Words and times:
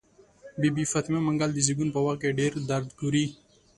بي 0.59 0.69
بي 0.75 0.83
فاطمه 0.91 1.19
منګل 1.27 1.51
د 1.53 1.59
زيږون 1.67 1.89
په 1.93 1.99
وخت 2.05 2.19
کې 2.21 2.35
ډير 2.39 2.51
درد 2.69 2.89
ګوري. 2.99 3.25